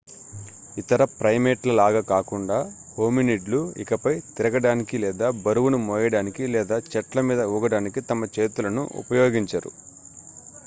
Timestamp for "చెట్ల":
6.89-7.21